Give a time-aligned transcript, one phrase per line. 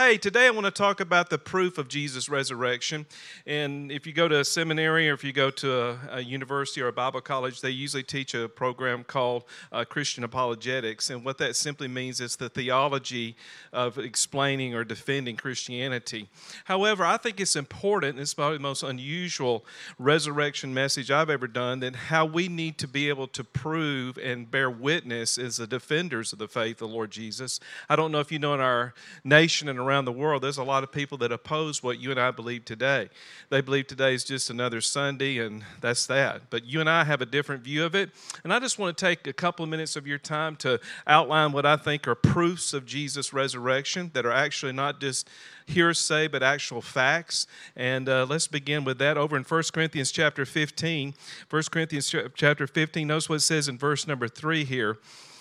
[0.00, 3.04] Hey, today I want to talk about the proof of Jesus' resurrection.
[3.48, 6.80] And if you go to a seminary or if you go to a, a university
[6.80, 9.42] or a Bible college, they usually teach a program called
[9.72, 11.10] uh, Christian Apologetics.
[11.10, 13.34] And what that simply means is the theology
[13.72, 16.28] of explaining or defending Christianity.
[16.66, 19.66] However, I think it's important, it's probably the most unusual
[19.98, 24.48] resurrection message I've ever done, that how we need to be able to prove and
[24.48, 27.58] bear witness as the defenders of the faith of the Lord Jesus.
[27.88, 28.94] I don't know if you know in our
[29.24, 32.20] nation and around the world, there's a lot of people that oppose what you and
[32.20, 33.08] I believe today.
[33.50, 36.42] They believe today is just another Sunday, and that's that.
[36.50, 38.10] But you and I have a different view of it.
[38.44, 41.52] And I just want to take a couple of minutes of your time to outline
[41.52, 45.28] what I think are proofs of Jesus' resurrection that are actually not just
[45.68, 47.46] hearsay but actual facts
[47.76, 51.12] and uh, let's begin with that over in 1 corinthians chapter 15
[51.50, 54.96] 1 corinthians chapter 15 notice what it says in verse number 3 here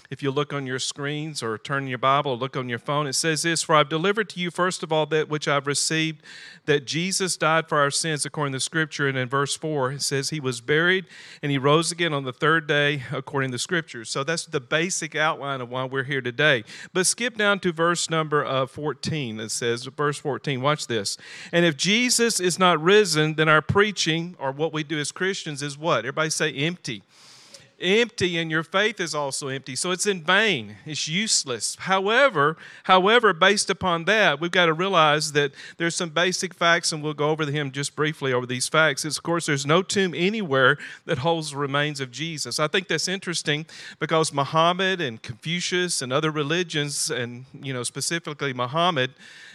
[0.10, 3.08] if you look on your screens or turn your Bible, or look on your phone,
[3.08, 6.22] it says this For I've delivered to you, first of all, that which I've received,
[6.66, 9.08] that Jesus died for our sins according to Scripture.
[9.08, 11.06] And in verse 4, it says, He was buried
[11.42, 14.10] and He rose again on the third day according to Scriptures.
[14.10, 16.64] So that's the basic outline of why we're here today.
[16.94, 19.40] But skip down to verse number uh, 14.
[19.40, 21.18] It says, verse 14, watch this.
[21.52, 25.62] And if Jesus is not risen, then our preaching, or what we do as Christians,
[25.62, 26.00] is what?
[26.00, 27.04] Everybody say empty
[27.80, 29.76] empty and your faith is also empty.
[29.76, 30.78] So it's in vain.
[30.86, 31.76] It's useless.
[31.80, 37.04] However however based upon that we've got to realize that there's some basic facts and
[37.04, 39.06] we'll go over them just briefly over these facts.
[39.06, 42.60] Is of course there's no tomb anywhere that holds the remains of jesus.
[42.60, 43.66] I think that's interesting
[44.00, 49.12] because muhammad and confucius and other religions and you know specifically muhammad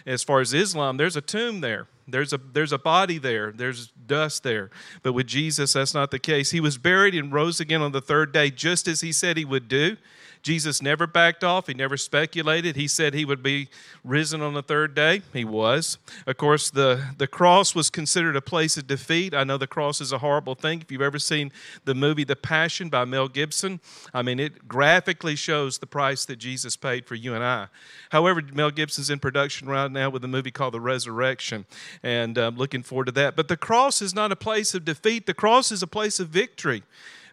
[0.06, 3.88] as far as islam there's a tomb there there's a, there's a body there, there's
[4.06, 4.70] dust there.
[5.02, 6.50] But with Jesus, that's not the case.
[6.50, 9.44] He was buried and rose again on the third day, just as he said he
[9.44, 9.96] would do.
[10.42, 11.68] Jesus never backed off.
[11.68, 12.74] He never speculated.
[12.74, 13.68] He said he would be
[14.02, 15.22] risen on the third day.
[15.32, 15.98] He was.
[16.26, 19.34] Of course, the, the cross was considered a place of defeat.
[19.34, 20.80] I know the cross is a horrible thing.
[20.80, 21.52] If you've ever seen
[21.84, 23.80] the movie The Passion by Mel Gibson,
[24.12, 27.68] I mean, it graphically shows the price that Jesus paid for you and I.
[28.10, 31.66] However, Mel Gibson's in production right now with a movie called The Resurrection,
[32.02, 33.36] and I'm looking forward to that.
[33.36, 36.28] But the cross is not a place of defeat, the cross is a place of
[36.28, 36.82] victory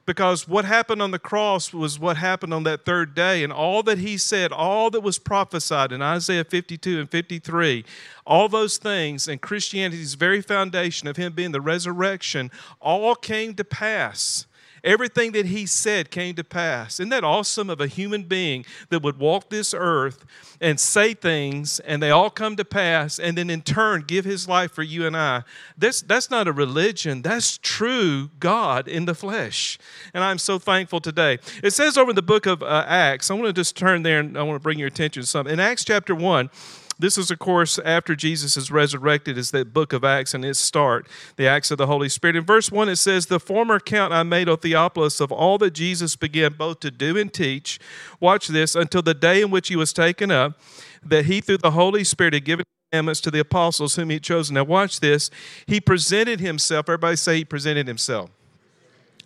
[0.09, 3.43] because what happened on the cross was what happened on that third day.
[3.43, 7.85] And all that he said, all that was prophesied in Isaiah 52 and 53,
[8.25, 12.49] all those things, and Christianity's very foundation of him being the resurrection,
[12.79, 14.47] all came to pass.
[14.83, 16.99] Everything that he said came to pass.
[16.99, 20.25] Isn't that awesome of a human being that would walk this earth
[20.61, 24.47] and say things and they all come to pass and then in turn give his
[24.47, 25.43] life for you and I?
[25.77, 29.77] That's, that's not a religion, that's true God in the flesh.
[30.13, 31.39] And I'm so thankful today.
[31.63, 34.19] It says over in the book of uh, Acts, I want to just turn there
[34.19, 35.53] and I want to bring your attention to something.
[35.53, 36.49] In Acts chapter 1,
[36.99, 40.59] this is, of course, after Jesus is resurrected, is that book of Acts and its
[40.59, 42.35] start, the Acts of the Holy Spirit.
[42.35, 45.71] In verse 1, it says, The former account I made, O Theophilus, of all that
[45.71, 47.79] Jesus began both to do and teach,
[48.19, 50.59] watch this, until the day in which he was taken up,
[51.01, 54.23] that he through the Holy Spirit had given commandments to the apostles whom he had
[54.23, 54.55] chosen.
[54.55, 55.29] Now, watch this.
[55.67, 58.29] He presented himself, everybody say he presented himself.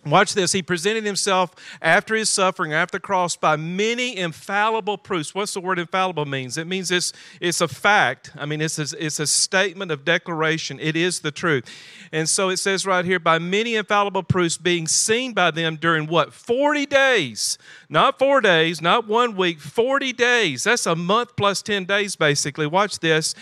[0.06, 0.52] Watch this.
[0.52, 5.34] He presented himself after his suffering, after the cross, by many infallible proofs.
[5.34, 6.58] What's the word infallible means?
[6.58, 8.30] It means it's, it's a fact.
[8.36, 10.78] I mean, it's a, it's a statement of declaration.
[10.78, 11.64] It is the truth.
[12.12, 16.06] And so it says right here, by many infallible proofs being seen by them during
[16.06, 16.34] what?
[16.34, 17.56] 40 days.
[17.88, 20.64] Not four days, not one week, 40 days.
[20.64, 22.66] That's a month plus 10 days, basically.
[22.66, 23.34] Watch this.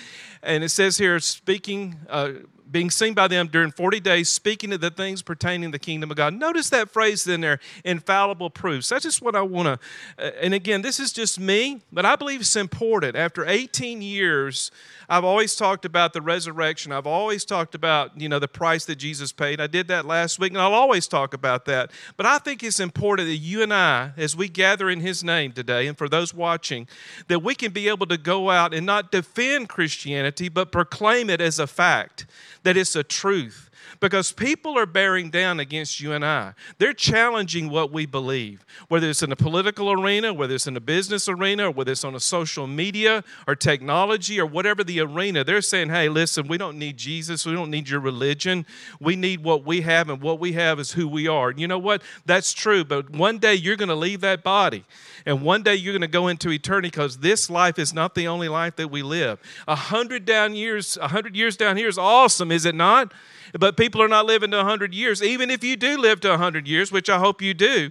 [0.45, 2.33] And it says here, speaking, uh,
[2.73, 6.11] being seen by them during 40 days, speaking of the things pertaining to the kingdom
[6.11, 6.35] of God.
[6.35, 8.89] Notice that phrase in there, infallible proofs.
[8.89, 12.17] That's just what I want to, uh, and again, this is just me, but I
[12.17, 13.15] believe it's important.
[13.15, 14.71] After 18 years,
[15.09, 16.91] I've always talked about the resurrection.
[16.91, 19.61] I've always talked about, you know, the price that Jesus paid.
[19.61, 21.91] I did that last week, and I'll always talk about that.
[22.17, 25.53] But I think it's important that you and I, as we gather in His name
[25.53, 26.89] today, and for those watching,
[27.29, 31.43] that we can be able to go out and not defend Christianity, but proclaim it
[31.43, 32.27] as a fact
[32.63, 33.71] that it's a truth
[34.03, 36.55] because people are bearing down against you and I.
[36.79, 40.81] They're challenging what we believe, whether it's in a political arena, whether it's in a
[40.81, 45.45] business arena, or whether it's on a social media or technology or whatever the arena.
[45.45, 47.47] They're saying, hey, listen, we don't need Jesus.
[47.47, 48.67] We don't need your religion.
[49.01, 51.51] We need what we have, and what we have is who we are.
[51.51, 52.03] And you know what?
[52.27, 54.85] That's true, but one day you're going to leave that body.
[55.25, 58.27] And one day you're going to go into eternity because this life is not the
[58.27, 59.39] only life that we live.
[59.69, 63.13] A hundred down years, a hundred years down here is awesome, is it not?
[63.53, 65.23] But but people are not living to 100 years.
[65.23, 67.91] Even if you do live to 100 years, which I hope you do,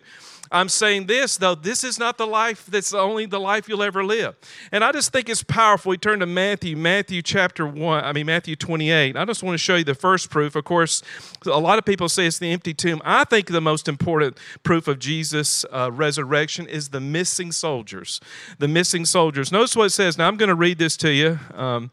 [0.51, 4.03] I'm saying this, though, this is not the life that's only the life you'll ever
[4.03, 4.35] live.
[4.71, 5.91] And I just think it's powerful.
[5.91, 9.15] We turn to Matthew, Matthew chapter 1, I mean, Matthew 28.
[9.15, 10.55] I just want to show you the first proof.
[10.55, 11.03] Of course,
[11.45, 12.99] a lot of people say it's the empty tomb.
[13.05, 18.19] I think the most important proof of Jesus' uh, resurrection is the missing soldiers.
[18.57, 19.51] The missing soldiers.
[19.51, 20.17] Notice what it says.
[20.17, 21.39] Now, I'm going to read this to you.
[21.53, 21.91] Um,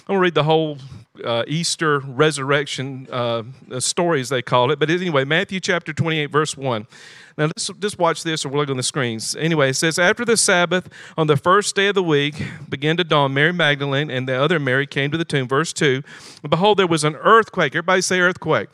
[0.00, 0.78] I'm going to read the whole
[1.24, 3.42] uh, Easter resurrection uh,
[3.78, 4.78] story, as they call it.
[4.78, 6.86] But anyway, Matthew chapter 28, verse 1.
[7.36, 9.34] Now, let's just watch this, or we'll look on the screens.
[9.36, 13.04] Anyway, it says, After the Sabbath, on the first day of the week, began to
[13.04, 15.48] dawn, Mary Magdalene and the other Mary came to the tomb.
[15.48, 16.02] Verse 2
[16.42, 17.74] and Behold, there was an earthquake.
[17.74, 18.68] Everybody say earthquake.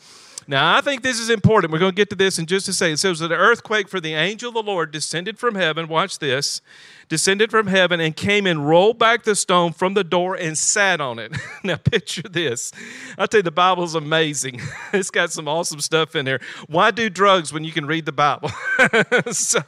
[0.49, 1.73] Now, I think this is important.
[1.73, 2.95] We're going to get to this in just a second.
[2.95, 5.89] It says an earthquake for the angel of the Lord descended from heaven.
[5.89, 6.61] Watch this
[7.09, 11.01] descended from heaven and came and rolled back the stone from the door and sat
[11.01, 11.33] on it.
[11.65, 12.73] now, picture this.
[13.17, 14.61] I tell you, the Bible's amazing.
[14.93, 16.41] it's got some awesome stuff in there.
[16.67, 18.51] Why do drugs when you can read the Bible?
[19.33, 19.61] so,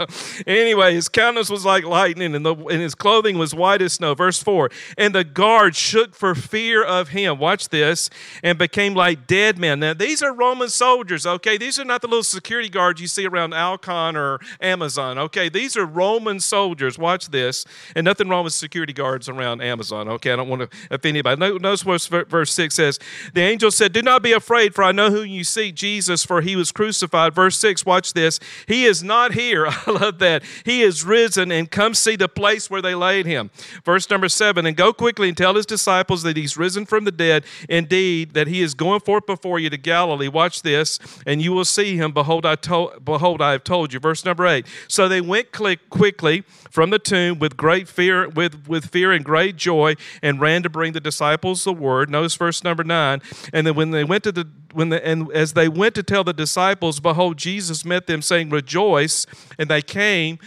[0.46, 4.14] anyway, his countenance was like lightning, and, the, and his clothing was white as snow.
[4.14, 7.38] Verse 4 And the guard shook for fear of him.
[7.38, 8.10] Watch this.
[8.42, 9.80] And became like dead men.
[9.80, 11.56] Now, these are Roman soldiers, okay?
[11.56, 15.48] These are not the little security guards you see around Alcon or Amazon, okay?
[15.48, 16.98] These are Roman soldiers.
[16.98, 17.64] Watch this,
[17.94, 20.08] and nothing wrong with security guards around Amazon.
[20.08, 21.58] Okay, I don't want to offend anybody.
[21.58, 22.98] Notice what verse 6 says.
[23.34, 26.40] The angel said, Do not be afraid, for I know who you seek, Jesus, for
[26.40, 27.34] he was crucified.
[27.34, 28.40] Verse 6, watch this.
[28.66, 29.66] He is not here.
[29.68, 30.42] I love that.
[30.64, 33.50] He is risen, and come see the place where they laid him.
[33.84, 37.12] Verse number 7, and go quickly and tell his disciples that he's risen from the
[37.12, 40.28] dead, indeed, that he is going forth before you to Galilee.
[40.28, 42.12] Watch this, and you will see him.
[42.12, 44.00] Behold, I told behold, I have told you.
[44.00, 44.66] Verse number 8.
[44.88, 49.24] So they went quickly from the tomb tomb with great fear, with, with fear and
[49.24, 52.10] great joy, and ran to bring the disciples the word.
[52.10, 53.20] Notice verse number nine.
[53.52, 56.24] And then when they went to the when the, and as they went to tell
[56.24, 59.26] the disciples, behold, Jesus met them, saying, Rejoice.
[59.58, 60.38] And they came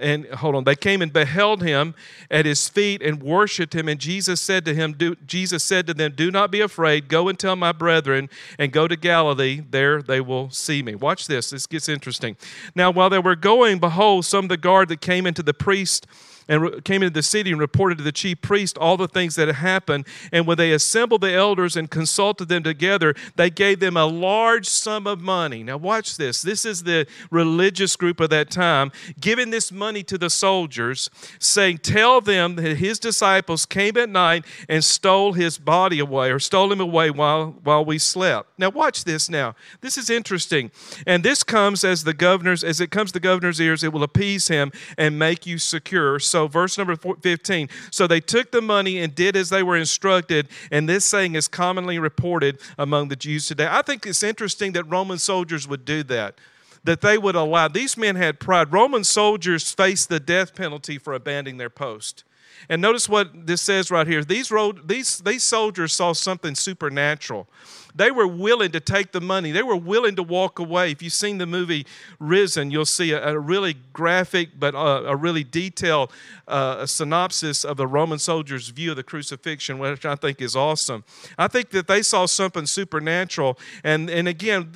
[0.00, 1.94] and hold on they came and beheld him
[2.30, 3.88] at his feet and worshiped him.
[3.88, 7.08] And jesus said to him do, jesus said to them do not be afraid.
[7.08, 9.62] Go and tell my brethren and go to galilee.
[9.68, 10.94] There they will see me.
[10.94, 11.50] Watch this.
[11.50, 12.36] This gets interesting.
[12.74, 16.06] Now while they were going behold some of the guard that came into the priest
[16.48, 19.48] and came into the city and reported to the chief priest all the things that
[19.48, 20.06] had happened.
[20.32, 24.66] And when they assembled the elders and consulted them together, they gave them a large
[24.68, 25.62] sum of money.
[25.62, 26.42] Now, watch this.
[26.42, 31.78] This is the religious group of that time giving this money to the soldiers, saying,
[31.78, 36.72] Tell them that his disciples came at night and stole his body away or stole
[36.72, 38.48] him away while, while we slept.
[38.58, 39.54] Now, watch this now.
[39.80, 40.70] This is interesting.
[41.06, 44.02] And this comes as the governor's, as it comes to the governor's ears, it will
[44.02, 46.18] appease him and make you secure.
[46.34, 47.68] So, verse number 15.
[47.92, 51.46] So they took the money and did as they were instructed, and this saying is
[51.46, 53.68] commonly reported among the Jews today.
[53.70, 56.34] I think it's interesting that Roman soldiers would do that
[56.82, 57.68] that they would allow.
[57.68, 58.72] These men had pride.
[58.72, 62.24] Roman soldiers faced the death penalty for abandoning their post.
[62.68, 64.24] And notice what this says right here.
[64.24, 67.48] These, road, these, these soldiers saw something supernatural.
[67.96, 69.52] They were willing to take the money.
[69.52, 70.90] They were willing to walk away.
[70.90, 71.86] If you've seen the movie
[72.18, 76.12] Risen, you'll see a, a really graphic but a, a really detailed
[76.48, 80.56] uh, a synopsis of the Roman soldiers' view of the crucifixion, which I think is
[80.56, 81.04] awesome.
[81.38, 83.58] I think that they saw something supernatural.
[83.84, 84.72] And, and again,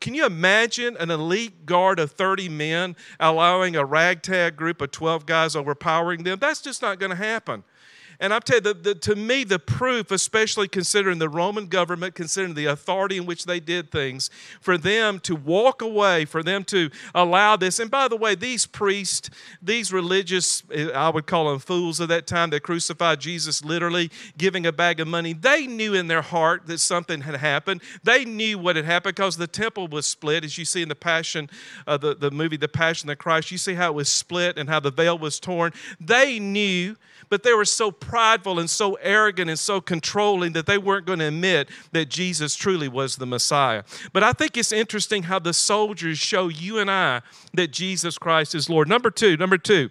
[0.00, 5.26] can you imagine an elite guard of 30 men allowing a ragtag group of 12
[5.26, 6.38] guys overpowering them?
[6.40, 7.64] That's just not going to happen.
[8.20, 12.14] And I tell you, the, the, to me, the proof, especially considering the Roman government,
[12.14, 14.30] considering the authority in which they did things,
[14.60, 17.78] for them to walk away, for them to allow this.
[17.78, 19.30] And by the way, these priests,
[19.60, 20.62] these religious,
[20.94, 25.00] I would call them fools of that time that crucified Jesus literally, giving a bag
[25.00, 27.82] of money, they knew in their heart that something had happened.
[28.02, 30.94] They knew what had happened because the temple was split, as you see in the
[30.94, 31.50] Passion,
[31.86, 33.50] uh, the, the movie The Passion of Christ.
[33.50, 35.72] You see how it was split and how the veil was torn.
[36.00, 36.96] They knew
[37.28, 41.18] but they were so prideful and so arrogant and so controlling that they weren't going
[41.18, 43.82] to admit that Jesus truly was the Messiah.
[44.12, 47.22] But I think it's interesting how the soldiers show you and I
[47.54, 48.88] that Jesus Christ is Lord.
[48.88, 49.90] Number two, number two,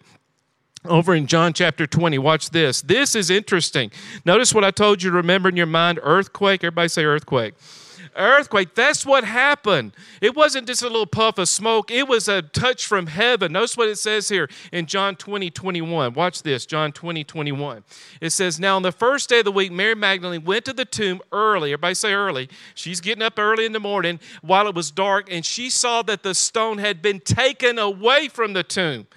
[0.85, 2.17] over in John chapter 20.
[2.17, 2.81] Watch this.
[2.81, 3.91] This is interesting.
[4.23, 6.63] Notice what I told you to remember in your mind earthquake.
[6.63, 7.55] Everybody say earthquake
[8.15, 8.75] earthquake.
[8.75, 9.93] That's what happened.
[10.21, 13.51] It wasn't just a little puff of smoke, it was a touch from heaven.
[13.51, 16.13] Notice what it says here in John 20, 21.
[16.13, 17.83] Watch this, John 20, 21.
[18.21, 20.85] It says, Now on the first day of the week, Mary Magdalene went to the
[20.85, 21.71] tomb early.
[21.71, 22.49] Everybody say early.
[22.75, 26.23] She's getting up early in the morning while it was dark, and she saw that
[26.23, 29.07] the stone had been taken away from the tomb.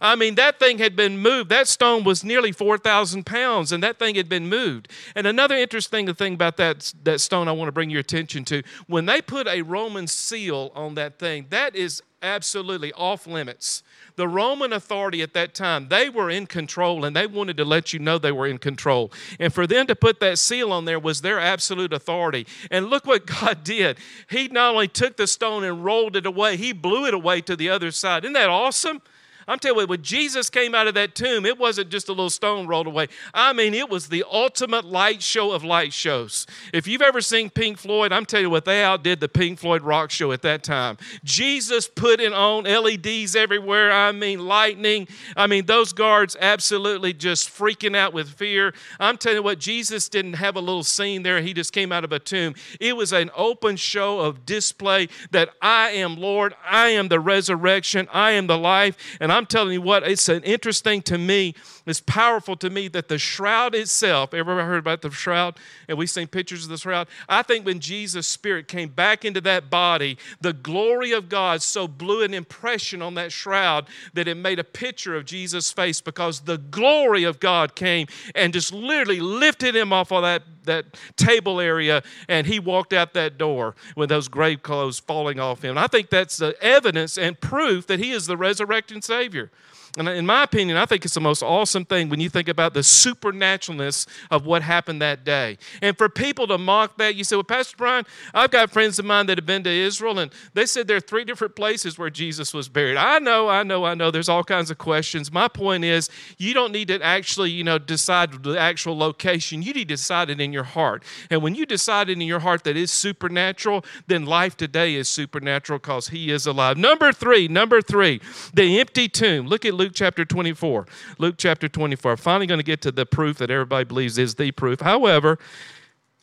[0.00, 1.50] I mean, that thing had been moved.
[1.50, 4.88] That stone was nearly 4,000 pounds, and that thing had been moved.
[5.14, 8.62] And another interesting thing about that, that stone I want to bring your attention to
[8.86, 13.82] when they put a Roman seal on that thing, that is absolutely off limits.
[14.16, 17.92] The Roman authority at that time, they were in control and they wanted to let
[17.92, 19.12] you know they were in control.
[19.38, 22.46] And for them to put that seal on there was their absolute authority.
[22.70, 23.98] And look what God did.
[24.28, 27.54] He not only took the stone and rolled it away, he blew it away to
[27.54, 28.24] the other side.
[28.24, 29.00] Isn't that awesome?
[29.48, 32.30] I'm telling you, when Jesus came out of that tomb, it wasn't just a little
[32.30, 33.08] stone rolled away.
[33.34, 36.46] I mean, it was the ultimate light show of light shows.
[36.72, 39.82] If you've ever seen Pink Floyd, I'm telling you what, they outdid the Pink Floyd
[39.82, 40.98] rock show at that time.
[41.24, 43.92] Jesus put on LEDs everywhere.
[43.92, 45.08] I mean, lightning.
[45.36, 48.74] I mean, those guards absolutely just freaking out with fear.
[49.00, 51.40] I'm telling you what, Jesus didn't have a little scene there.
[51.40, 52.54] He just came out of a tomb.
[52.80, 58.08] It was an open show of display that I am Lord, I am the resurrection,
[58.12, 61.54] I am the life, and I'm telling you what, it's an interesting to me,
[61.86, 65.58] it's powerful to me that the shroud itself, ever heard about the shroud?
[65.88, 67.08] And we've seen pictures of the shroud.
[67.28, 71.88] I think when Jesus' spirit came back into that body, the glory of God so
[71.88, 76.40] blew an impression on that shroud that it made a picture of Jesus' face because
[76.40, 80.84] the glory of God came and just literally lifted him off of that that
[81.16, 85.70] table area and he walked out that door with those grave clothes falling off him.
[85.70, 89.27] And I think that's the evidence and proof that he is the resurrecting Savior.
[89.28, 89.50] Savior.
[89.98, 92.72] And in my opinion, I think it's the most awesome thing when you think about
[92.72, 95.58] the supernaturalness of what happened that day.
[95.82, 99.04] And for people to mock that, you say, Well, Pastor Brian, I've got friends of
[99.04, 102.10] mine that have been to Israel, and they said there are three different places where
[102.10, 102.96] Jesus was buried.
[102.96, 104.10] I know, I know, I know.
[104.10, 105.32] There's all kinds of questions.
[105.32, 109.62] My point is, you don't need to actually, you know, decide the actual location.
[109.62, 111.02] You need to decide it in your heart.
[111.28, 115.08] And when you decide it in your heart that it's supernatural, then life today is
[115.08, 116.76] supernatural because He is alive.
[116.76, 118.20] Number three, number three,
[118.54, 119.48] the empty tomb.
[119.48, 120.86] Look at Luke chapter 24.
[121.18, 122.12] Luke chapter 24.
[122.12, 124.80] I'm finally going to get to the proof that everybody believes is the proof.
[124.80, 125.38] However,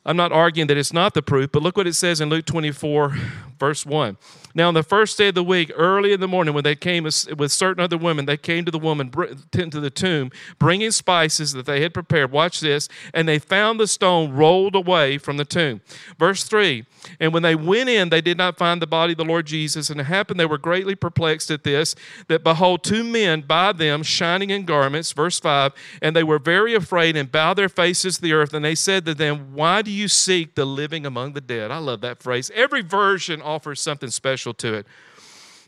[0.06, 2.46] I'm not arguing that it's not the proof, but look what it says in Luke
[2.46, 3.18] 24,
[3.60, 4.18] verse 1.
[4.56, 7.04] Now, on the first day of the week, early in the morning, when they came
[7.04, 11.66] with certain other women, they came to the woman to the tomb, bringing spices that
[11.66, 12.32] they had prepared.
[12.32, 12.88] Watch this.
[13.14, 15.82] And they found the stone rolled away from the tomb.
[16.18, 16.86] Verse 3
[17.20, 19.90] And when they went in, they did not find the body of the Lord Jesus.
[19.90, 21.94] And it happened, they were greatly perplexed at this,
[22.30, 25.12] that behold, two men by them, shining in garments.
[25.12, 28.54] Verse 5 And they were very afraid and bowed their faces to the earth.
[28.54, 31.72] And they said to them, Why do you seek the living among the dead?
[31.72, 32.50] I love that phrase.
[32.56, 34.10] Every version offers something
[34.54, 34.88] to it.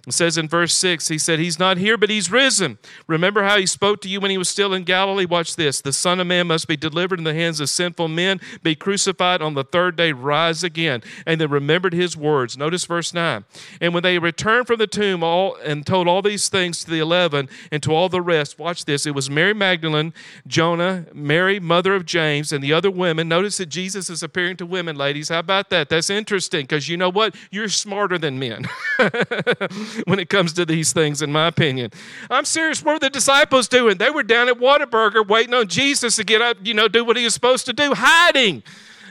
[0.08, 2.78] It says in verse 6, he said, He's not here, but he's risen.
[3.08, 5.26] Remember how he spoke to you when he was still in Galilee?
[5.26, 5.82] Watch this.
[5.82, 9.42] The Son of Man must be delivered in the hands of sinful men, be crucified
[9.42, 11.04] on the third day, rise again.
[11.26, 12.58] And they remembered his words.
[12.58, 13.44] Notice verse 9.
[13.82, 17.00] And when they returned from the tomb all and told all these things to the
[17.00, 19.06] eleven and to all the rest, watch this.
[19.06, 20.14] It was Mary Magdalene,
[20.48, 23.28] Joanna, Mary, mother of James, and the other women.
[23.28, 25.28] Notice that Jesus is appearing to women, ladies.
[25.28, 25.90] How about that?
[25.90, 27.36] That's interesting because you know what?
[27.52, 28.68] You're smarter than men.
[30.06, 31.92] when it comes to these things, in my opinion.
[32.30, 32.84] I'm serious.
[32.84, 33.98] What were the disciples doing?
[33.98, 37.18] They were down at Whataburger waiting on Jesus to get up, you know, do what
[37.18, 38.64] he was supposed to do, hiding.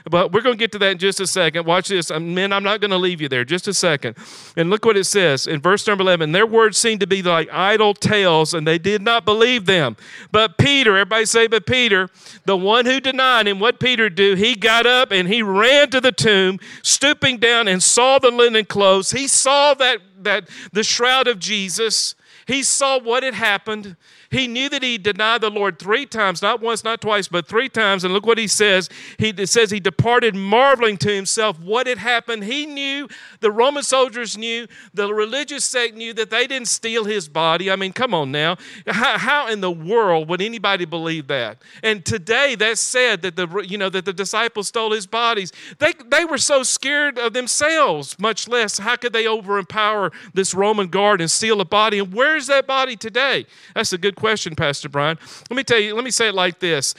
[0.08, 1.66] But we're going to get to that in just a second.
[1.66, 2.10] Watch this.
[2.10, 3.44] Men, I'm not going to leave you there.
[3.44, 4.16] Just a second.
[4.56, 6.30] And look what it says in verse number 11.
[6.30, 9.96] Their words seemed to be like idle tales, and they did not believe them.
[10.30, 12.08] But Peter, everybody say, but Peter,
[12.44, 14.34] the one who denied him, what Peter do?
[14.34, 18.64] He got up and he ran to the tomb, stooping down and saw the linen
[18.64, 19.10] clothes.
[19.10, 22.14] He saw that, that the shroud of Jesus.
[22.46, 23.96] He saw what had happened.
[24.36, 27.70] He knew that he denied the Lord three times, not once, not twice, but three
[27.70, 28.04] times.
[28.04, 28.90] And look what he says.
[29.18, 32.44] He says he departed marveling to himself what had happened.
[32.44, 33.08] He knew,
[33.40, 37.70] the Roman soldiers knew, the religious sect knew that they didn't steal his body.
[37.70, 38.58] I mean, come on now.
[38.86, 41.62] How, how in the world would anybody believe that?
[41.82, 45.50] And today that's said that the you know that the disciples stole his bodies.
[45.78, 50.88] They they were so scared of themselves, much less how could they overempower this Roman
[50.88, 51.98] guard and steal a body?
[52.00, 53.46] And where's that body today?
[53.74, 54.25] That's a good question,
[54.56, 55.18] Pastor Brian.
[55.50, 56.94] Let me tell you, let me say it like this.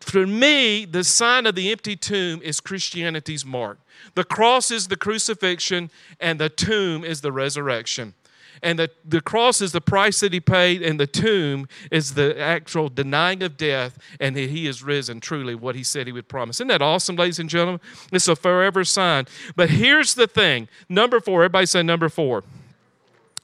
[0.00, 3.78] For me, the sign of the empty tomb is Christianity's mark.
[4.14, 5.90] The cross is the crucifixion,
[6.20, 8.14] and the tomb is the resurrection.
[8.62, 12.38] And the, the cross is the price that he paid, and the tomb is the
[12.40, 16.28] actual denying of death, and that he is risen, truly, what he said he would
[16.28, 16.56] promise.
[16.56, 17.80] Isn't that awesome, ladies and gentlemen?
[18.12, 19.26] It's a forever sign.
[19.54, 22.44] But here's the thing number four, everybody say number four.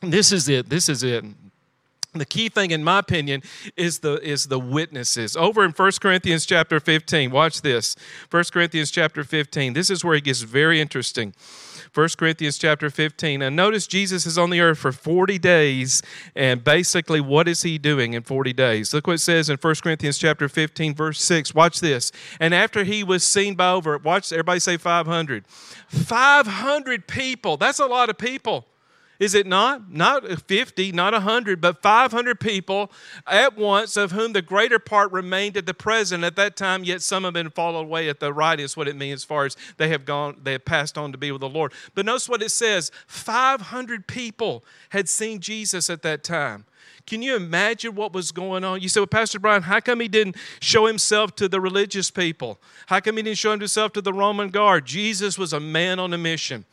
[0.00, 0.68] This is it.
[0.68, 1.24] This is it
[2.20, 3.42] the key thing in my opinion
[3.76, 7.96] is the is the witnesses over in 1 corinthians chapter 15 watch this
[8.30, 11.34] 1 corinthians chapter 15 this is where it gets very interesting
[11.94, 13.40] 1 Corinthians chapter 15.
[13.40, 16.02] And notice Jesus is on the earth for 40 days.
[16.34, 18.92] And basically, what is he doing in 40 days?
[18.92, 21.54] Look what it says in 1 Corinthians chapter 15, verse 6.
[21.54, 22.10] Watch this.
[22.40, 25.46] And after he was seen by over, watch, everybody say 500.
[25.46, 27.56] 500 people.
[27.56, 28.66] That's a lot of people.
[29.20, 29.92] Is it not?
[29.92, 32.90] Not 50, not 100, but 500 people
[33.26, 37.00] at once, of whom the greater part remained at the present at that time, yet
[37.00, 39.56] some have been fallen away at the right, is what it means as far as
[39.76, 41.72] they have gone, they have passed on to be with the Lord.
[41.94, 46.64] But notice what it says 500 people had seen Jesus at that time.
[47.06, 48.80] Can you imagine what was going on?
[48.80, 52.58] You say, Well, Pastor Brian, how come he didn't show himself to the religious people?
[52.86, 54.86] How come he didn't show himself to the Roman guard?
[54.86, 56.64] Jesus was a man on a mission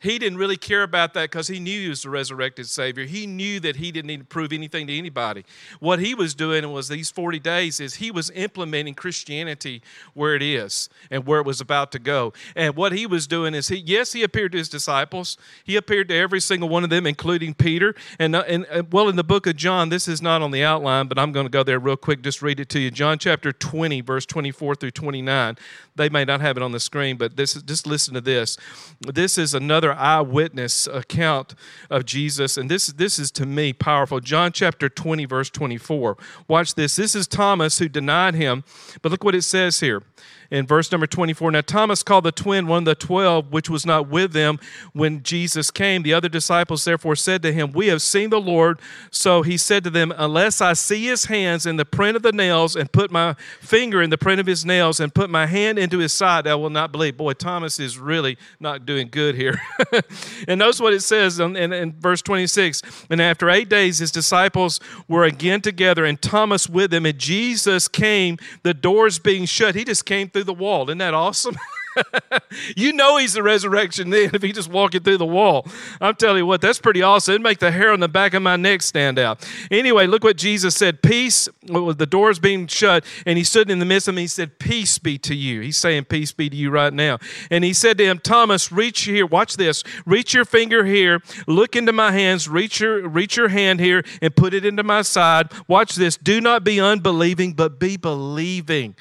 [0.00, 3.04] he didn't really care about that because he knew he was the resurrected Savior.
[3.04, 5.44] He knew that he didn't need to prove anything to anybody.
[5.80, 9.82] What he was doing was these 40 days is he was implementing Christianity
[10.14, 12.32] where it is and where it was about to go.
[12.54, 15.36] And what he was doing is he, yes, he appeared to his disciples.
[15.64, 17.94] He appeared to every single one of them, including Peter.
[18.18, 20.64] And, uh, and uh, well, in the book of John, this is not on the
[20.64, 22.90] outline, but I'm going to go there real quick, just read it to you.
[22.90, 25.56] John chapter 20, verse 24 through 29.
[25.96, 28.58] They may not have it on the screen, but this just listen to this.
[29.00, 31.54] This is another eyewitness account
[31.90, 34.20] of Jesus, and this, this is to me powerful.
[34.20, 36.16] John chapter 20, verse 24.
[36.48, 36.96] Watch this.
[36.96, 38.64] This is Thomas who denied him,
[39.02, 40.02] but look what it says here
[40.50, 41.50] in verse number 24.
[41.50, 44.58] Now, Thomas called the twin one of the twelve, which was not with them
[44.92, 46.02] when Jesus came.
[46.02, 48.80] The other disciples therefore said to him, We have seen the Lord.
[49.10, 52.32] So he said to them, Unless I see his hands in the print of the
[52.32, 55.78] nails, and put my finger in the print of his nails, and put my hand
[55.78, 57.16] into his side, I will not believe.
[57.16, 59.60] Boy, Thomas is really not doing good here.
[60.48, 62.82] and notice what it says in, in, in verse 26.
[63.10, 67.06] And after eight days, his disciples were again together, and Thomas with them.
[67.06, 69.74] And Jesus came, the doors being shut.
[69.74, 70.88] He just came through the wall.
[70.88, 71.56] Isn't that awesome?
[72.76, 75.66] you know he's the resurrection then if he just walking through the wall.
[76.00, 77.32] I'm telling you what, that's pretty awesome.
[77.32, 79.46] It'd make the hair on the back of my neck stand out.
[79.70, 81.02] Anyway, look what Jesus said.
[81.02, 84.20] Peace, the doors being shut, and he stood in the midst of them.
[84.20, 85.60] He said, Peace be to you.
[85.60, 87.18] He's saying, Peace be to you right now.
[87.50, 89.26] And he said to him, Thomas, reach here.
[89.26, 89.82] Watch this.
[90.04, 91.22] Reach your finger here.
[91.46, 92.48] Look into my hands.
[92.48, 95.52] Reach your, reach your hand here and put it into my side.
[95.68, 96.16] Watch this.
[96.16, 98.94] Do not be unbelieving, but be believing.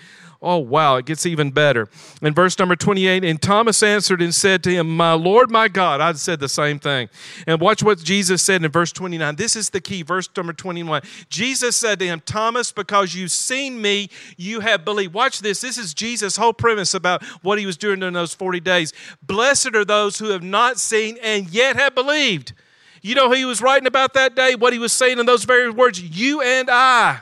[0.45, 1.89] Oh, wow, it gets even better.
[2.21, 6.01] In verse number 28, and Thomas answered and said to him, My Lord, my God.
[6.01, 7.09] I said the same thing.
[7.47, 9.37] And watch what Jesus said in verse 29.
[9.37, 11.01] This is the key, verse number 21.
[11.29, 15.15] Jesus said to him, Thomas, because you've seen me, you have believed.
[15.15, 15.61] Watch this.
[15.61, 18.93] This is Jesus' whole premise about what he was doing during those 40 days.
[19.23, 22.53] Blessed are those who have not seen and yet have believed.
[23.01, 24.53] You know who he was writing about that day?
[24.53, 25.99] What he was saying in those very words?
[25.99, 27.21] You and I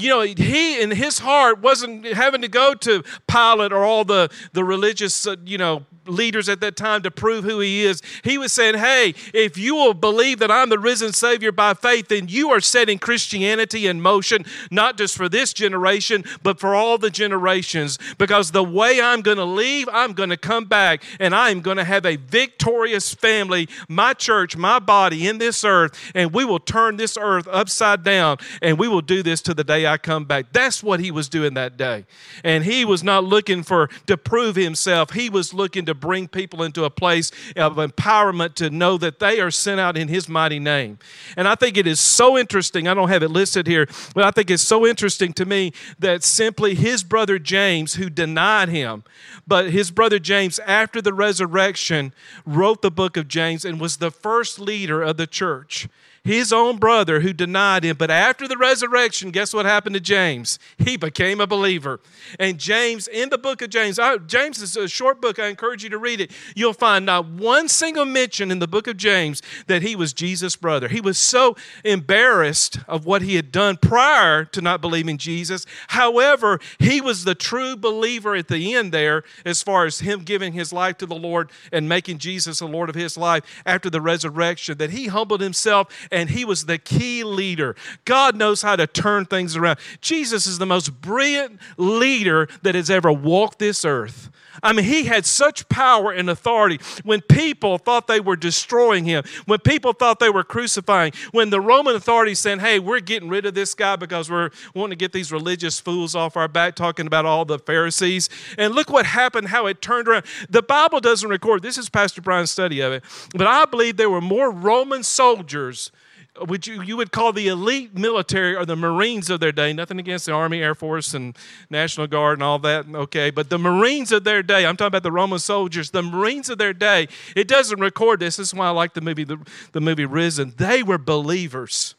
[0.00, 4.30] you know, he in his heart wasn't having to go to Pilate or all the,
[4.52, 8.02] the religious, uh, you know, leaders at that time to prove who he is.
[8.24, 12.08] He was saying, hey, if you will believe that I'm the risen Savior by faith,
[12.08, 16.98] then you are setting Christianity in motion, not just for this generation, but for all
[16.98, 17.98] the generations.
[18.18, 21.76] Because the way I'm going to leave, I'm going to come back and I'm going
[21.76, 26.60] to have a victorious family, my church, my body in this earth, and we will
[26.60, 30.52] turn this earth upside down and we will do this to the day come back.
[30.52, 32.04] That's what he was doing that day.
[32.44, 35.12] And he was not looking for to prove himself.
[35.12, 39.40] He was looking to bring people into a place of empowerment to know that they
[39.40, 40.98] are sent out in his mighty name.
[41.36, 42.88] And I think it is so interesting.
[42.88, 46.22] I don't have it listed here, but I think it's so interesting to me that
[46.22, 49.04] simply his brother James, who denied him,
[49.46, 52.12] but his brother James, after the resurrection,
[52.44, 55.88] wrote the book of James and was the first leader of the church
[56.24, 57.96] his own brother who denied him.
[57.96, 60.58] But after the resurrection, guess what happened to James?
[60.78, 62.00] He became a believer.
[62.38, 65.38] And James, in the book of James, I, James is a short book.
[65.38, 66.30] I encourage you to read it.
[66.54, 70.56] You'll find not one single mention in the book of James that he was Jesus'
[70.56, 70.88] brother.
[70.88, 75.64] He was so embarrassed of what he had done prior to not believing Jesus.
[75.88, 80.52] However, he was the true believer at the end there as far as him giving
[80.52, 84.00] his life to the Lord and making Jesus the Lord of his life after the
[84.00, 87.76] resurrection, that he humbled himself and he was the key leader.
[88.04, 89.78] God knows how to turn things around.
[90.00, 94.30] Jesus is the most brilliant leader that has ever walked this earth.
[94.62, 99.24] I mean, he had such power and authority when people thought they were destroying him,
[99.46, 103.46] when people thought they were crucifying, when the Roman authorities said, hey, we're getting rid
[103.46, 107.06] of this guy because we're wanting to get these religious fools off our back, talking
[107.06, 108.28] about all the Pharisees.
[108.58, 110.24] And look what happened, how it turned around.
[110.48, 114.10] The Bible doesn't record, this is Pastor Brian's study of it, but I believe there
[114.10, 115.90] were more Roman soldiers
[116.40, 119.72] would you you would call the elite military or the Marines of their day.
[119.72, 121.36] Nothing against the Army, Air Force, and
[121.68, 122.86] National Guard and all that.
[122.88, 124.66] Okay, but the Marines of their day.
[124.66, 125.90] I'm talking about the Roman soldiers.
[125.90, 127.08] The Marines of their day.
[127.34, 128.36] It doesn't record this.
[128.36, 129.38] This is why I like the movie the,
[129.72, 130.54] the movie Risen.
[130.56, 131.94] They were believers.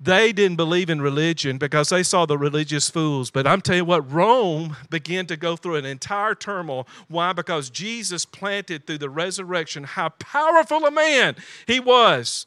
[0.00, 3.30] They didn't believe in religion because they saw the religious fools.
[3.30, 6.86] But I'm telling you what, Rome began to go through an entire turmoil.
[7.08, 7.32] Why?
[7.32, 12.46] Because Jesus planted through the resurrection how powerful a man he was.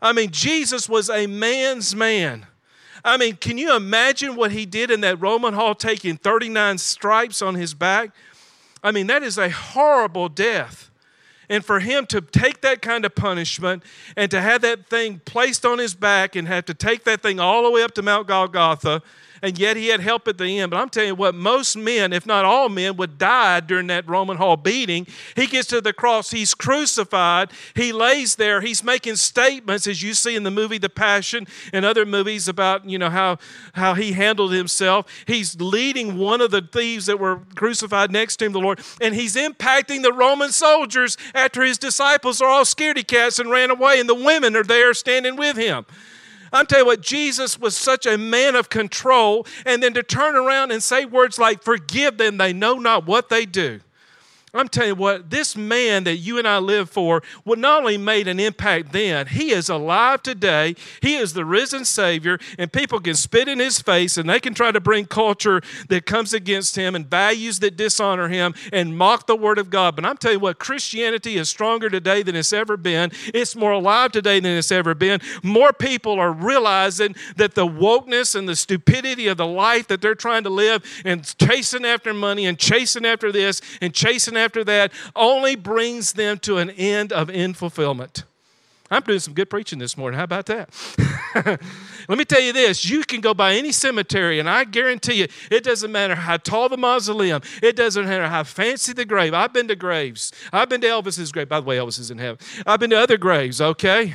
[0.00, 2.46] I mean, Jesus was a man's man.
[3.04, 7.42] I mean, can you imagine what he did in that Roman hall, taking 39 stripes
[7.42, 8.10] on his back?
[8.82, 10.90] I mean, that is a horrible death.
[11.48, 13.82] And for him to take that kind of punishment
[14.16, 17.38] and to have that thing placed on his back and have to take that thing
[17.38, 19.02] all the way up to Mount Golgotha
[19.44, 20.70] and yet he had help at the end.
[20.70, 24.08] But I'm telling you what, most men, if not all men, would die during that
[24.08, 25.06] Roman hall beating.
[25.36, 30.14] He gets to the cross, he's crucified, he lays there, he's making statements, as you
[30.14, 33.36] see in the movie The Passion and other movies about, you know, how,
[33.74, 35.04] how he handled himself.
[35.26, 39.14] He's leading one of the thieves that were crucified next to him, the Lord, and
[39.14, 44.00] he's impacting the Roman soldiers after his disciples are all scaredy cats and ran away,
[44.00, 45.84] and the women are there standing with him.
[46.54, 50.36] I'm telling you what, Jesus was such a man of control, and then to turn
[50.36, 53.80] around and say words like, Forgive them, they know not what they do.
[54.54, 57.98] I'm telling you what, this man that you and I live for would not only
[57.98, 60.76] made an impact then, he is alive today.
[61.02, 64.54] He is the risen Savior, and people can spit in his face and they can
[64.54, 69.26] try to bring culture that comes against him and values that dishonor him and mock
[69.26, 69.96] the Word of God.
[69.96, 73.10] But I'm telling you what, Christianity is stronger today than it's ever been.
[73.34, 75.20] It's more alive today than it's ever been.
[75.42, 80.14] More people are realizing that the wokeness and the stupidity of the life that they're
[80.14, 84.62] trying to live and chasing after money and chasing after this and chasing after after
[84.64, 88.24] that only brings them to an end of infulfillment.
[88.90, 90.18] I'm doing some good preaching this morning.
[90.18, 90.68] How about that?
[92.08, 95.28] Let me tell you this you can go by any cemetery, and I guarantee you,
[95.50, 99.32] it doesn't matter how tall the mausoleum, it doesn't matter how fancy the grave.
[99.32, 100.32] I've been to graves.
[100.52, 101.48] I've been to Elvis's grave.
[101.48, 102.38] By the way, Elvis is in heaven.
[102.66, 104.14] I've been to other graves, okay?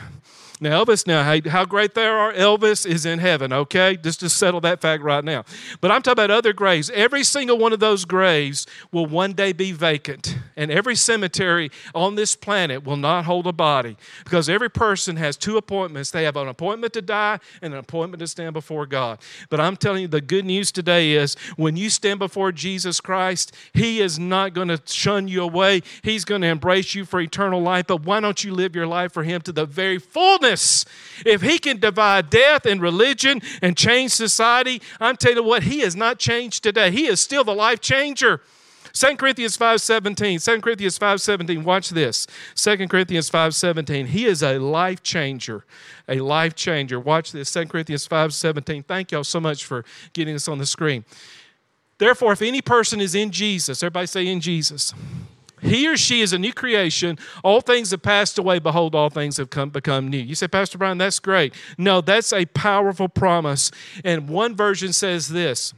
[0.62, 3.95] Now, Elvis, now, how great they are, Elvis is in heaven, okay?
[3.95, 5.45] Just to settle that fact right now.
[5.80, 6.89] But I'm talking about other graves.
[6.89, 10.38] Every single one of those graves will one day be vacant.
[10.58, 13.95] And every cemetery on this planet will not hold a body
[14.26, 16.12] because every person has two appointments.
[16.12, 19.19] They have an appointment to die and an appointment to stand before God.
[19.50, 23.56] But I'm telling you, the good news today is when you stand before Jesus Christ,
[23.74, 27.62] He is not going to shun you away, He's going to embrace you for eternal
[27.62, 27.88] life.
[27.88, 30.49] But why don't you live your life for Him to the very fullness?
[31.26, 35.80] If he can divide death and religion and change society, I'm telling you what, he
[35.82, 36.92] has not changed today.
[36.92, 38.42] He is still the life changer.
[38.94, 40.40] 2 Corinthians 5:17.
[40.40, 41.64] 2 Corinthians 5:17.
[41.64, 42.26] Watch this.
[42.56, 44.08] 2 Corinthians 5:17.
[44.08, 45.66] He is a life changer.
[46.08, 47.00] A life changer.
[47.00, 47.52] Watch this.
[47.52, 48.84] 2 Corinthians 5:17.
[48.84, 51.06] Thank y'all so much for getting this on the screen.
[51.98, 54.94] Therefore, if any person is in Jesus, everybody say in Jesus.
[55.62, 57.17] He or she is a new creation.
[57.43, 58.60] All things have passed away.
[58.60, 60.17] Behold, all things have come, become new.
[60.17, 61.54] You say, Pastor Brian, that's great.
[61.78, 63.72] No, that's a powerful promise.
[64.04, 65.74] And one version says this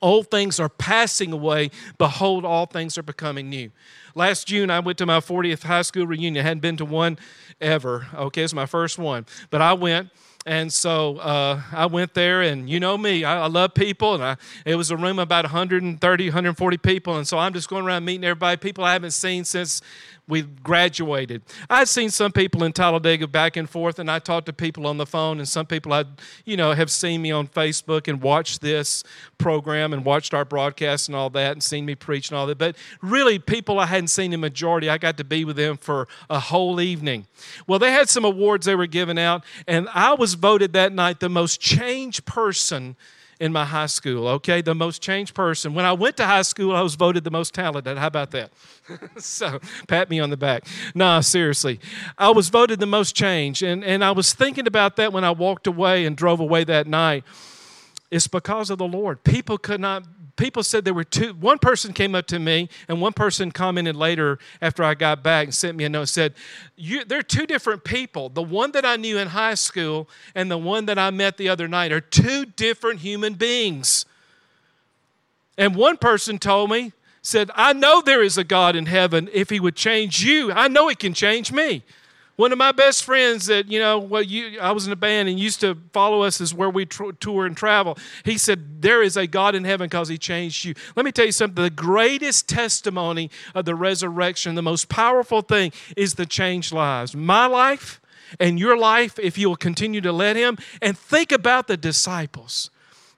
[0.00, 1.70] Old things are passing away.
[1.98, 3.70] Behold, all things are becoming new.
[4.14, 6.44] Last June, I went to my 40th high school reunion.
[6.44, 7.18] I hadn't been to one
[7.60, 8.06] ever.
[8.14, 9.26] Okay, it's my first one.
[9.50, 10.10] But I went
[10.44, 14.14] and so uh, I went there, and you know me, I, I love people.
[14.14, 17.16] And I, it was a room about 130, 140 people.
[17.16, 19.82] And so I'm just going around meeting everybody, people I haven't seen since
[20.32, 21.42] we graduated.
[21.68, 24.96] I'd seen some people in Talladega back and forth, and I talked to people on
[24.96, 26.06] the phone, and some people I,
[26.46, 29.04] you know, have seen me on Facebook and watched this
[29.36, 32.56] program and watched our broadcast and all that, and seen me preach and all that.
[32.56, 36.08] But really, people I hadn't seen the majority, I got to be with them for
[36.30, 37.26] a whole evening.
[37.66, 41.20] Well, they had some awards they were giving out, and I was voted that night
[41.20, 42.96] the most changed person
[43.42, 44.62] in my high school, okay?
[44.62, 45.74] The most changed person.
[45.74, 47.98] When I went to high school, I was voted the most talented.
[47.98, 48.52] How about that?
[49.16, 50.64] so, pat me on the back.
[50.94, 51.80] No, seriously.
[52.16, 53.64] I was voted the most changed.
[53.64, 56.86] And, and I was thinking about that when I walked away and drove away that
[56.86, 57.24] night.
[58.12, 59.24] It's because of the Lord.
[59.24, 60.04] People could not
[60.36, 61.34] people said there were two.
[61.34, 65.46] One person came up to me, and one person commented later after I got back
[65.46, 66.08] and sent me a note.
[66.08, 66.34] Said,
[66.78, 68.28] "There are two different people.
[68.28, 71.48] The one that I knew in high school and the one that I met the
[71.48, 74.06] other night are two different human beings."
[75.58, 79.28] And one person told me, said, "I know there is a God in heaven.
[79.32, 81.82] If He would change you, I know He can change me."
[82.42, 85.28] One of my best friends that, you know, well, you, I was in a band
[85.28, 87.96] and used to follow us is where we tour and travel.
[88.24, 90.74] He said, There is a God in heaven because he changed you.
[90.96, 91.62] Let me tell you something.
[91.62, 97.14] The greatest testimony of the resurrection, the most powerful thing is the changed lives.
[97.14, 98.00] My life
[98.40, 100.58] and your life if you will continue to let Him.
[100.80, 102.70] And think about the disciples.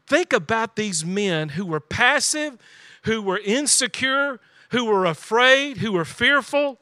[0.06, 2.58] Think about these men who were passive,
[3.04, 6.78] who were insecure, who were afraid, who were fearful,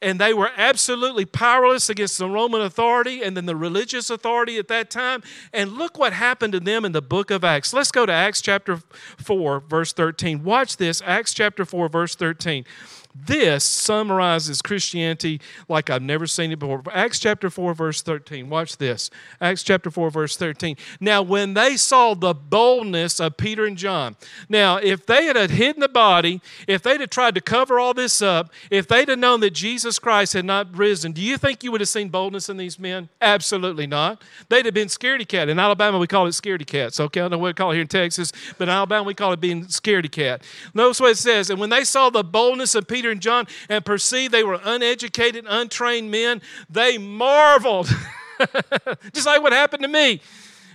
[0.00, 4.68] and they were absolutely powerless against the Roman authority and then the religious authority at
[4.68, 5.22] that time.
[5.52, 7.72] And look what happened to them in the book of Acts.
[7.72, 8.80] Let's go to Acts chapter
[9.18, 10.44] 4, verse 13.
[10.44, 12.64] Watch this Acts chapter 4, verse 13.
[13.14, 16.82] This summarizes Christianity like I've never seen it before.
[16.92, 18.48] Acts chapter 4, verse 13.
[18.48, 19.10] Watch this.
[19.40, 20.76] Acts chapter 4, verse 13.
[21.00, 24.16] Now, when they saw the boldness of Peter and John,
[24.48, 28.22] now, if they had hidden the body, if they'd have tried to cover all this
[28.22, 31.72] up, if they'd have known that Jesus Christ had not risen, do you think you
[31.72, 33.08] would have seen boldness in these men?
[33.20, 34.22] Absolutely not.
[34.48, 35.48] They'd have been scaredy cat.
[35.48, 37.00] In Alabama, we call it scaredy cats.
[37.00, 39.14] Okay, I don't know what we call it here in Texas, but in Alabama, we
[39.14, 40.42] call it being scaredy cat.
[40.72, 41.50] Notice what it says.
[41.50, 44.58] And when they saw the boldness of Peter Peter and John and perceived they were
[44.64, 47.86] uneducated, untrained men, they marveled.
[49.12, 50.20] Just like what happened to me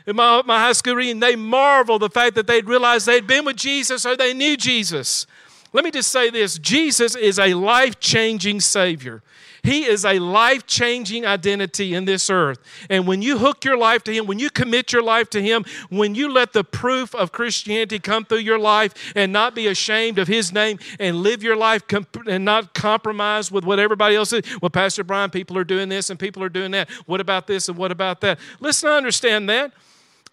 [0.07, 3.43] in my, my high school reading, they marveled the fact that they'd realized they'd been
[3.43, 5.27] with Jesus or they knew Jesus.
[5.73, 9.23] Let me just say this Jesus is a life changing Savior.
[9.63, 12.59] He is a life changing identity in this earth.
[12.89, 15.63] And when you hook your life to Him, when you commit your life to Him,
[15.89, 20.19] when you let the proof of Christianity come through your life and not be ashamed
[20.19, 24.33] of His name and live your life comp- and not compromise with what everybody else
[24.33, 24.43] is.
[24.61, 26.89] Well, Pastor Brian, people are doing this and people are doing that.
[27.05, 28.39] What about this and what about that?
[28.59, 29.71] Listen, I understand that.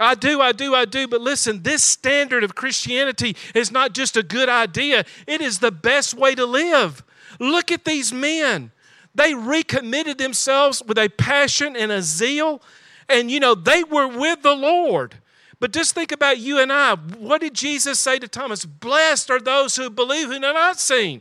[0.01, 1.07] I do, I do, I do.
[1.07, 5.71] But listen, this standard of Christianity is not just a good idea, it is the
[5.71, 7.05] best way to live.
[7.39, 8.73] Look at these men.
[9.15, 12.63] They recommitted themselves with a passion and a zeal.
[13.09, 15.17] And, you know, they were with the Lord.
[15.59, 16.95] But just think about you and I.
[16.95, 18.65] What did Jesus say to Thomas?
[18.65, 21.21] Blessed are those who believe who have not seen.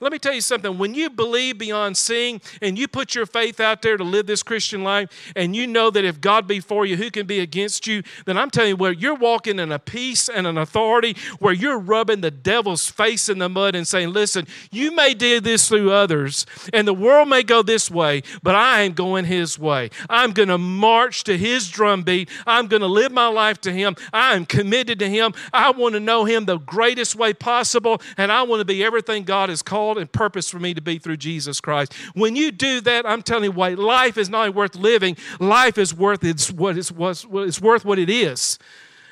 [0.00, 0.78] Let me tell you something.
[0.78, 4.44] When you believe beyond seeing and you put your faith out there to live this
[4.44, 7.88] Christian life, and you know that if God be for you, who can be against
[7.88, 8.04] you?
[8.24, 11.78] Then I'm telling you, where you're walking in a peace and an authority where you're
[11.78, 15.90] rubbing the devil's face in the mud and saying, Listen, you may do this through
[15.90, 19.90] others, and the world may go this way, but I am going his way.
[20.08, 22.28] I'm going to march to his drumbeat.
[22.46, 23.96] I'm going to live my life to him.
[24.12, 25.34] I am committed to him.
[25.52, 29.24] I want to know him the greatest way possible, and I want to be everything
[29.24, 31.94] God has called called and purpose for me to be through Jesus Christ.
[32.12, 35.94] When you do that, I'm telling you what, life is not worth living, life is
[35.94, 38.58] worth it's what it's, it's worth what it is.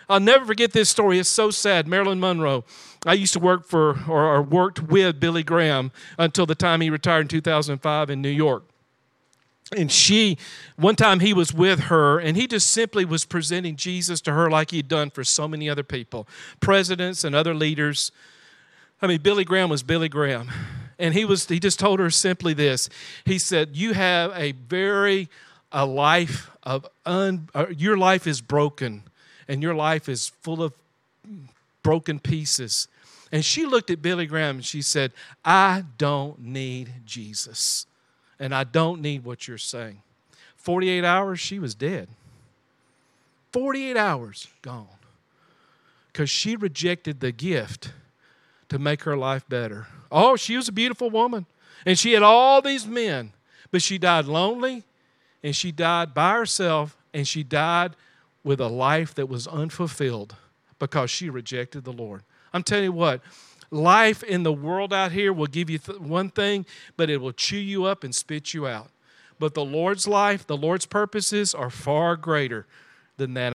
[0.06, 1.18] I'll never forget this story.
[1.18, 1.88] It's so sad.
[1.88, 2.64] Marilyn Monroe.
[3.06, 7.22] I used to work for or, worked with Billy Graham until the time he retired
[7.22, 8.64] in 2005 in New York.
[9.76, 10.36] And she,
[10.76, 14.48] one time he was with her, and he just simply was presenting Jesus to her
[14.48, 16.28] like he'd done for so many other people,
[16.60, 18.12] presidents and other leaders.
[19.00, 20.50] I mean, Billy Graham was Billy Graham.
[20.98, 22.88] And he was he just told her simply this.
[23.24, 25.28] He said, "You have a very
[25.70, 29.02] a life of un, uh, your life is broken
[29.46, 30.72] and your life is full of
[31.82, 32.88] broken pieces."
[33.30, 35.12] And she looked at Billy Graham and she said,
[35.44, 37.86] "I don't need Jesus.
[38.38, 40.00] And I don't need what you're saying."
[40.56, 42.08] 48 hours she was dead.
[43.52, 44.88] 48 hours gone.
[46.14, 47.90] Cuz she rejected the gift
[48.68, 49.86] to make her life better.
[50.10, 51.46] Oh, she was a beautiful woman.
[51.84, 53.32] And she had all these men,
[53.70, 54.84] but she died lonely
[55.42, 57.94] and she died by herself and she died
[58.42, 60.36] with a life that was unfulfilled
[60.78, 62.22] because she rejected the Lord.
[62.52, 63.20] I'm telling you what,
[63.70, 67.32] life in the world out here will give you th- one thing, but it will
[67.32, 68.88] chew you up and spit you out.
[69.38, 72.66] But the Lord's life, the Lord's purposes are far greater
[73.16, 73.54] than that.